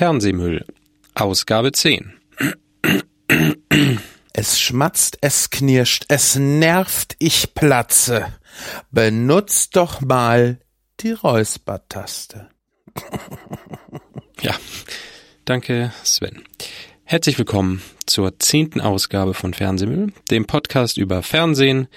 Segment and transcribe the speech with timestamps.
[0.00, 0.64] Fernsehmüll,
[1.12, 2.14] Ausgabe 10.
[4.32, 8.32] Es schmatzt, es knirscht, es nervt, ich platze.
[8.90, 10.58] Benutzt doch mal
[11.00, 12.48] die Räuspertaste.
[14.40, 14.54] Ja,
[15.44, 16.44] danke Sven.
[17.04, 21.88] Herzlich willkommen zur zehnten Ausgabe von Fernsehmüll, dem Podcast über Fernsehen,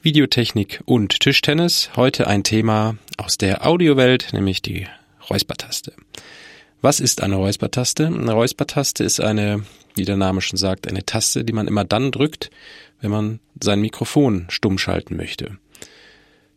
[0.00, 1.90] Videotechnik und Tischtennis.
[1.96, 4.86] Heute ein Thema aus der Audiowelt, nämlich die
[5.28, 5.92] Räuspertaste.
[6.82, 8.06] Was ist eine Räuspertaste?
[8.06, 9.62] Eine Räuspertaste ist eine,
[9.94, 12.50] wie der Name schon sagt, eine Taste, die man immer dann drückt,
[13.00, 15.58] wenn man sein Mikrofon stumm schalten möchte.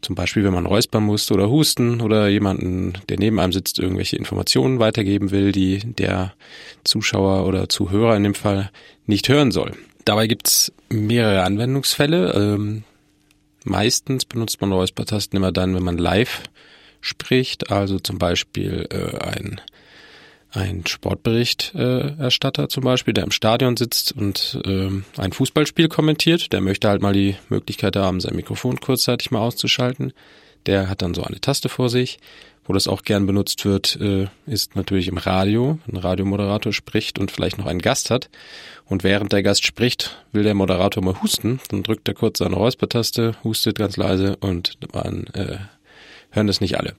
[0.02, 4.16] Zum Beispiel, wenn man räuspern muss oder husten oder jemanden, der neben einem sitzt, irgendwelche
[4.16, 6.34] Informationen weitergeben will, die der
[6.84, 8.72] Zuschauer oder Zuhörer in dem Fall
[9.06, 9.74] nicht hören soll.
[10.06, 12.34] Dabei gibt's mehrere Anwendungsfälle.
[12.34, 12.84] Ähm,
[13.64, 16.42] meistens benutzt man Räuspertasten immer dann, wenn man live
[17.00, 19.62] spricht, also zum Beispiel äh, ein
[20.56, 26.88] ein Sportberichterstatter zum Beispiel, der im Stadion sitzt und äh, ein Fußballspiel kommentiert, der möchte
[26.88, 30.14] halt mal die Möglichkeit haben, sein Mikrofon kurzzeitig mal auszuschalten.
[30.66, 32.20] Der hat dann so eine Taste vor sich.
[32.68, 35.78] Wo das auch gern benutzt wird, äh, ist natürlich im Radio.
[35.88, 38.30] Ein Radiomoderator spricht und vielleicht noch einen Gast hat.
[38.86, 41.60] Und während der Gast spricht, will der Moderator mal husten.
[41.70, 45.58] Dann drückt er kurz seine Räuspertaste, hustet ganz leise und man äh,
[46.32, 46.96] hören das nicht alle.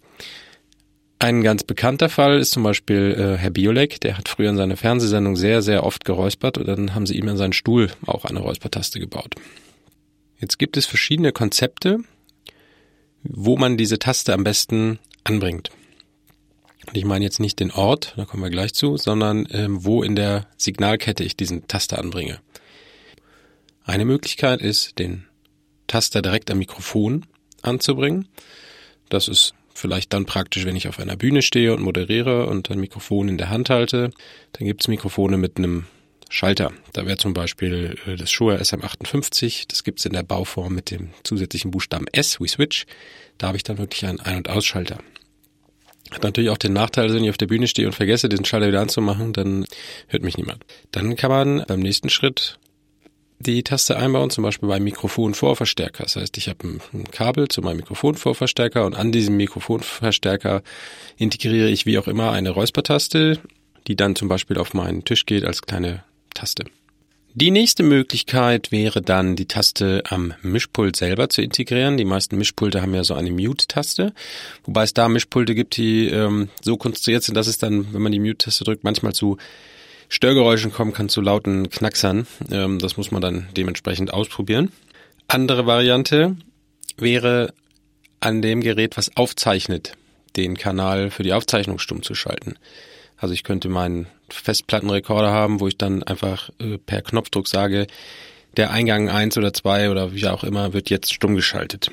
[1.18, 4.76] Ein ganz bekannter Fall ist zum Beispiel äh, Herr Biolek, der hat früher in seiner
[4.76, 8.40] Fernsehsendung sehr, sehr oft geräuspert und dann haben sie ihm an seinen Stuhl auch eine
[8.40, 9.34] Räuspertaste gebaut.
[10.38, 12.00] Jetzt gibt es verschiedene Konzepte,
[13.22, 15.70] wo man diese Taste am besten anbringt.
[16.86, 20.02] Und ich meine jetzt nicht den Ort, da kommen wir gleich zu, sondern ähm, wo
[20.02, 22.40] in der Signalkette ich diesen Taster anbringe.
[23.84, 25.26] Eine Möglichkeit ist, den
[25.86, 27.24] Taster direkt am Mikrofon
[27.62, 28.28] anzubringen.
[29.08, 32.80] Das ist vielleicht dann praktisch, wenn ich auf einer Bühne stehe und moderiere und ein
[32.80, 34.10] Mikrofon in der Hand halte.
[34.52, 35.84] Dann gibt es Mikrofone mit einem
[36.28, 36.72] Schalter.
[36.92, 39.66] Da wäre zum Beispiel äh, das Shure SM58.
[39.68, 42.86] Das gibt es in der Bauform mit dem zusätzlichen Buchstaben S wie Switch.
[43.38, 44.98] Da habe ich dann wirklich einen Ein- und Ausschalter.
[46.10, 48.68] Hat natürlich auch den Nachteil, wenn ich auf der Bühne stehe und vergesse, diesen Schalter
[48.68, 49.66] wieder anzumachen, dann
[50.08, 50.64] hört mich niemand.
[50.92, 52.58] Dann kann man beim nächsten Schritt
[53.38, 56.04] die Taste einbauen, zum Beispiel beim Mikrofonvorverstärker.
[56.04, 60.62] Das heißt, ich habe ein Kabel zu meinem Mikrofonvorverstärker und an diesem Mikrofonverstärker
[61.16, 63.38] integriere ich wie auch immer eine Räuspertaste,
[63.86, 66.02] die dann zum Beispiel auf meinen Tisch geht als kleine
[66.34, 66.64] Taste.
[67.38, 71.98] Die nächste Möglichkeit wäre dann, die Taste am Mischpult selber zu integrieren.
[71.98, 74.14] Die meisten Mischpulte haben ja so eine Mute-Taste,
[74.64, 78.12] wobei es da Mischpulte gibt, die ähm, so konstruiert sind, dass es dann, wenn man
[78.12, 79.36] die Mute-Taste drückt, manchmal zu
[80.08, 82.26] Störgeräuschen kommen kann zu lauten Knacksern.
[82.50, 84.72] Ähm, das muss man dann dementsprechend ausprobieren.
[85.28, 86.36] Andere Variante
[86.96, 87.52] wäre
[88.20, 89.92] an dem Gerät, was aufzeichnet,
[90.36, 92.54] den Kanal für die Aufzeichnung stumm zu schalten.
[93.16, 97.86] Also ich könnte meinen Festplattenrekorder haben, wo ich dann einfach äh, per Knopfdruck sage,
[98.56, 101.90] der Eingang eins oder zwei oder wie auch immer wird jetzt stumm geschaltet.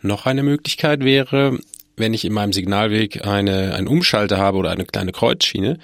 [0.00, 1.58] Noch eine Möglichkeit wäre,
[1.96, 5.78] wenn ich in meinem Signalweg eine, einen Umschalter habe oder eine kleine Kreuzschiene,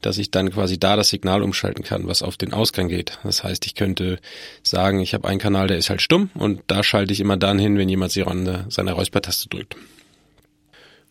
[0.00, 3.18] dass ich dann quasi da das Signal umschalten kann, was auf den Ausgang geht.
[3.24, 4.18] Das heißt, ich könnte
[4.62, 7.58] sagen, ich habe einen Kanal, der ist halt stumm und da schalte ich immer dann
[7.58, 9.76] hin, wenn jemand seine Räuspertaste drückt.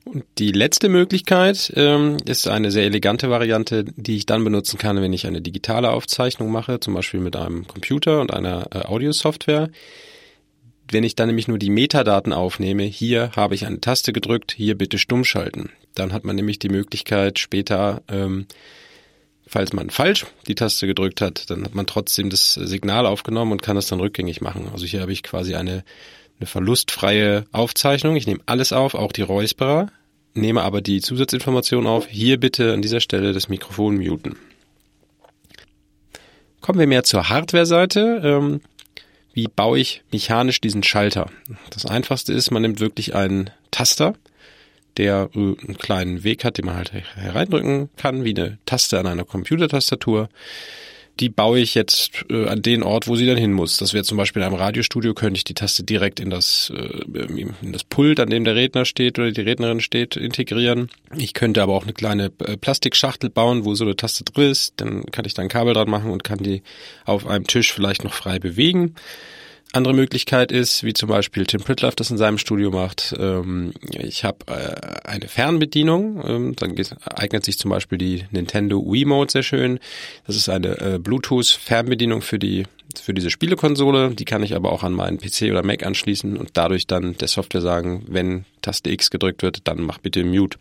[0.07, 5.01] Und die letzte Möglichkeit ähm, ist eine sehr elegante Variante, die ich dann benutzen kann,
[5.01, 9.69] wenn ich eine digitale Aufzeichnung mache, zum Beispiel mit einem Computer und einer äh, Audiosoftware.
[10.89, 14.77] Wenn ich dann nämlich nur die Metadaten aufnehme, hier habe ich eine Taste gedrückt, hier
[14.77, 15.71] bitte stumm schalten.
[15.97, 18.47] Dann hat man nämlich die Möglichkeit später ähm,
[19.47, 23.61] falls man falsch die Taste gedrückt hat, dann hat man trotzdem das Signal aufgenommen und
[23.61, 24.69] kann das dann rückgängig machen.
[24.71, 25.83] Also hier habe ich quasi eine,
[26.39, 28.15] eine verlustfreie Aufzeichnung.
[28.15, 29.87] Ich nehme alles auf, auch die Räusperer,
[30.33, 32.07] nehme aber die Zusatzinformation auf.
[32.07, 34.35] Hier bitte an dieser Stelle das Mikrofon muten.
[36.61, 38.21] Kommen wir mehr zur Hardware-Seite.
[38.23, 38.61] Ähm,
[39.33, 41.29] wie baue ich mechanisch diesen Schalter?
[41.69, 44.15] Das einfachste ist, man nimmt wirklich einen Taster,
[44.97, 49.07] der äh, einen kleinen Weg hat, den man halt hereindrücken kann, wie eine Taste an
[49.07, 50.29] einer Computertastatur.
[51.19, 53.77] Die baue ich jetzt äh, an den Ort, wo sie dann hin muss.
[53.77, 57.25] Das wäre zum Beispiel in einem Radiostudio, könnte ich die Taste direkt in das, äh,
[57.63, 60.89] in das Pult, an dem der Redner steht oder die Rednerin steht, integrieren.
[61.15, 64.75] Ich könnte aber auch eine kleine äh, Plastikschachtel bauen, wo so eine Taste drin ist.
[64.77, 66.61] Dann kann ich da ein Kabel dran machen und kann die
[67.05, 68.93] auf einem Tisch vielleicht noch frei bewegen.
[69.73, 74.23] Andere Möglichkeit ist, wie zum Beispiel Tim Pritloff das in seinem Studio macht, ähm, ich
[74.23, 79.43] habe äh, eine Fernbedienung, ähm, dann eignet sich zum Beispiel die Nintendo Wii Mode sehr
[79.43, 79.79] schön.
[80.25, 82.63] Das ist eine äh, Bluetooth-Fernbedienung für die
[82.95, 86.51] für diese Spielekonsole, die kann ich aber auch an meinen PC oder Mac anschließen und
[86.53, 90.57] dadurch dann der Software sagen, wenn Taste X gedrückt wird, dann mach bitte Mute.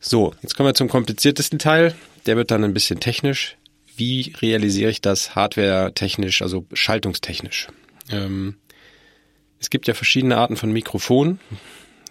[0.00, 1.94] So, jetzt kommen wir zum kompliziertesten Teil.
[2.26, 3.56] Der wird dann ein bisschen technisch.
[3.96, 7.68] Wie realisiere ich das hardware-technisch, also schaltungstechnisch?
[8.10, 8.56] Ähm,
[9.60, 11.38] es gibt ja verschiedene Arten von Mikrofonen.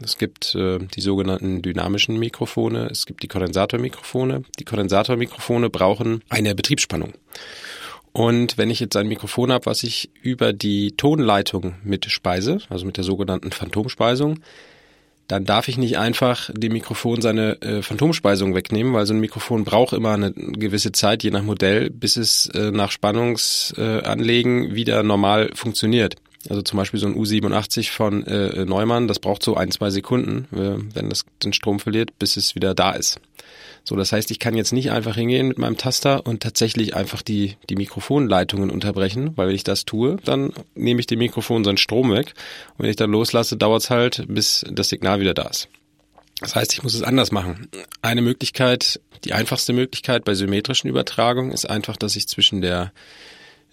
[0.04, 4.44] Es gibt äh, die sogenannten dynamischen Mikrofone, es gibt die Kondensatormikrofone.
[4.60, 7.14] Die Kondensatormikrofone brauchen eine Betriebsspannung.
[8.14, 12.86] Und wenn ich jetzt ein Mikrofon habe, was ich über die Tonleitung mit speise, also
[12.86, 14.40] mit der sogenannten Phantomspeisung,
[15.32, 19.64] dann darf ich nicht einfach dem Mikrofon seine äh, Phantomspeisung wegnehmen, weil so ein Mikrofon
[19.64, 25.04] braucht immer eine gewisse Zeit, je nach Modell, bis es äh, nach Spannungsanlegen äh, wieder
[25.04, 26.18] normal funktioniert.
[26.50, 30.50] Also zum Beispiel so ein U87 von äh, Neumann, das braucht so ein, zwei Sekunden,
[30.54, 33.22] äh, wenn das den Strom verliert, bis es wieder da ist.
[33.84, 37.22] So, das heißt, ich kann jetzt nicht einfach hingehen mit meinem Taster und tatsächlich einfach
[37.22, 41.78] die, die Mikrofonleitungen unterbrechen, weil wenn ich das tue, dann nehme ich dem Mikrofon seinen
[41.78, 42.34] Strom weg.
[42.78, 45.68] Und wenn ich dann loslasse, dauert es halt, bis das Signal wieder da ist.
[46.40, 47.68] Das heißt, ich muss es anders machen.
[48.02, 52.92] Eine Möglichkeit, die einfachste Möglichkeit bei symmetrischen Übertragungen ist einfach, dass ich zwischen der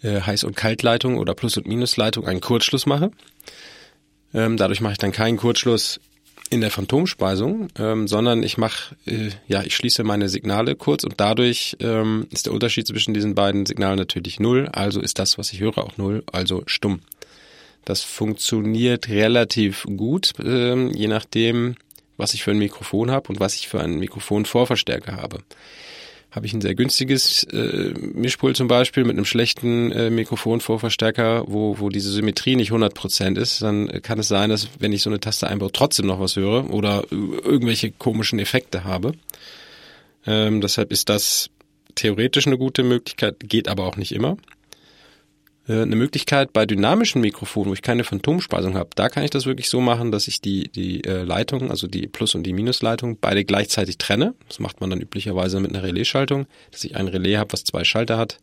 [0.03, 3.11] äh, Heiß- und Kaltleitung oder Plus- und Minusleitung einen Kurzschluss mache.
[4.35, 6.01] Ähm, dadurch mache ich dann keinen Kurzschluss
[6.51, 11.15] in der Phantomspeisung, ähm, sondern ich mache, äh, ja, ich schließe meine Signale kurz und
[11.19, 15.53] dadurch ähm, ist der Unterschied zwischen diesen beiden Signalen natürlich null, also ist das, was
[15.53, 17.01] ich höre, auch null, also stumm.
[17.85, 21.77] Das funktioniert relativ gut, ähm, je nachdem,
[22.17, 25.39] was ich für ein Mikrofon habe und was ich für einen Mikrofonvorverstärker habe
[26.31, 31.79] habe ich ein sehr günstiges äh, Mischpult zum Beispiel mit einem schlechten äh, Mikrofonvorverstärker, wo,
[31.79, 35.21] wo diese Symmetrie nicht 100% ist, dann kann es sein, dass wenn ich so eine
[35.21, 39.13] Taste einbaue, trotzdem noch was höre oder irgendwelche komischen Effekte habe.
[40.27, 41.49] Ähm, deshalb ist das
[41.95, 44.37] theoretisch eine gute Möglichkeit, geht aber auch nicht immer.
[45.69, 49.47] Äh, eine Möglichkeit bei dynamischen Mikrofonen, wo ich keine Phantomspeisung habe, da kann ich das
[49.47, 53.19] wirklich so machen, dass ich die, die äh, Leitung, also die Plus- und die Minusleitung,
[53.21, 54.35] beide gleichzeitig trenne.
[54.49, 57.85] Das macht man dann üblicherweise mit einer Relaisschaltung, dass ich ein Relais habe, was zwei
[57.85, 58.39] Schalter hat.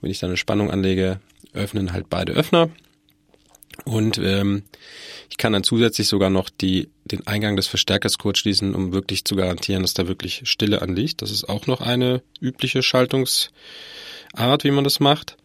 [0.00, 1.20] Wenn ich dann eine Spannung anlege,
[1.54, 2.68] öffnen halt beide Öffner.
[3.84, 4.62] Und ähm,
[5.28, 9.24] ich kann dann zusätzlich sogar noch die, den Eingang des Verstärkers kurz schließen, um wirklich
[9.24, 11.20] zu garantieren, dass da wirklich Stille anliegt.
[11.20, 13.50] Das ist auch noch eine übliche Schaltungsart,
[14.62, 15.36] wie man das macht.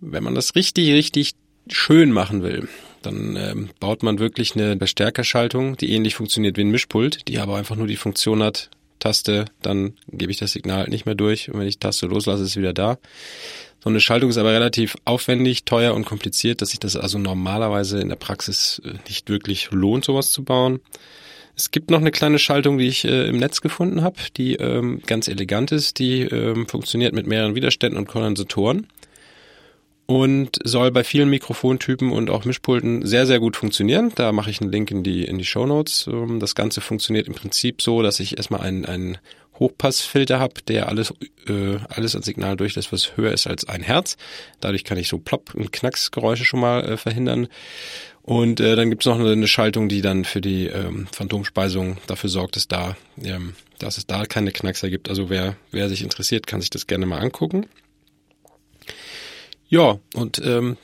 [0.00, 1.34] Wenn man das richtig, richtig
[1.68, 2.68] schön machen will,
[3.02, 7.56] dann ähm, baut man wirklich eine Verstärkerschaltung, die ähnlich funktioniert wie ein Mischpult, die aber
[7.56, 11.60] einfach nur die Funktion hat, Taste, dann gebe ich das Signal nicht mehr durch und
[11.60, 12.98] wenn ich Taste loslasse, ist es wieder da.
[13.82, 18.00] So eine Schaltung ist aber relativ aufwendig, teuer und kompliziert, dass sich das also normalerweise
[18.00, 20.80] in der Praxis äh, nicht wirklich lohnt, sowas zu bauen.
[21.56, 25.00] Es gibt noch eine kleine Schaltung, die ich äh, im Netz gefunden habe, die ähm,
[25.06, 28.88] ganz elegant ist, die ähm, funktioniert mit mehreren Widerständen und Kondensatoren
[30.08, 34.10] und soll bei vielen Mikrofontypen und auch Mischpulten sehr, sehr gut funktionieren.
[34.14, 36.08] Da mache ich einen Link in die, in die Show Notes.
[36.10, 39.18] Ähm, das Ganze funktioniert im Prinzip so, dass ich erstmal einen, einen
[39.58, 41.12] Hochpassfilter habe, der alles,
[41.46, 44.16] äh, alles als Signal durchlässt, was höher ist als ein Herz.
[44.60, 47.46] Dadurch kann ich so Plopp- und Knacksgeräusche schon mal äh, verhindern.
[48.22, 52.30] Und äh, dann gibt's noch eine, eine Schaltung, die dann für die ähm, Phantomspeisung dafür
[52.30, 55.10] sorgt, dass da, ähm, dass es da keine Knackser gibt.
[55.10, 57.66] Also wer, wer sich interessiert, kann sich das gerne mal angucken.
[59.68, 60.76] Ja, und ähm,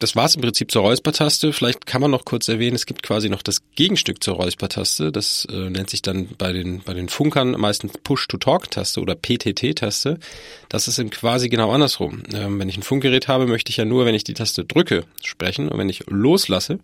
[0.00, 1.52] das war's im Prinzip zur Räuspertaste.
[1.52, 5.12] Vielleicht kann man noch kurz erwähnen, es gibt quasi noch das Gegenstück zur Räuspertaste.
[5.12, 10.18] Das äh, nennt sich dann bei den, bei den Funkern meistens Push-to-Talk-Taste oder PTT-Taste.
[10.68, 12.22] Das ist quasi genau andersrum.
[12.34, 15.04] Ähm, wenn ich ein Funkgerät habe, möchte ich ja nur, wenn ich die Taste drücke,
[15.22, 15.68] sprechen.
[15.68, 16.80] Und wenn ich loslasse,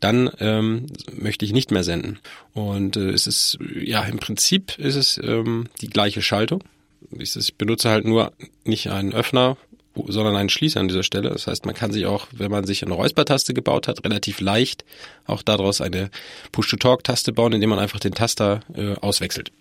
[0.00, 2.20] dann ähm, möchte ich nicht mehr senden.
[2.54, 6.64] Und äh, es ist, ja, im Prinzip ist es ähm, die gleiche Schaltung.
[7.18, 8.32] Ich benutze halt nur
[8.64, 9.58] nicht einen Öffner
[9.94, 11.30] sondern einen Schließer an dieser Stelle.
[11.30, 14.84] Das heißt, man kann sich auch, wenn man sich eine Räuspertaste gebaut hat, relativ leicht
[15.26, 16.10] auch daraus eine
[16.52, 19.52] Push-to-Talk-Taste bauen, indem man einfach den Taster äh, auswechselt.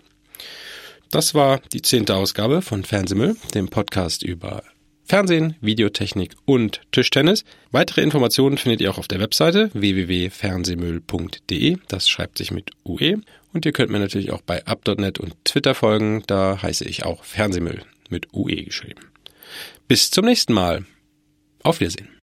[1.09, 4.63] Das war die zehnte Ausgabe von Fernsehmüll, dem Podcast über
[5.03, 7.43] Fernsehen, Videotechnik und Tischtennis.
[7.71, 11.77] Weitere Informationen findet ihr auch auf der Webseite www.fernsehmüll.de.
[11.89, 13.17] Das schreibt sich mit UE.
[13.51, 16.23] Und ihr könnt mir natürlich auch bei up.net und Twitter folgen.
[16.27, 19.10] Da heiße ich auch Fernsehmüll mit UE geschrieben.
[19.91, 20.85] Bis zum nächsten Mal.
[21.63, 22.20] Auf Wiedersehen.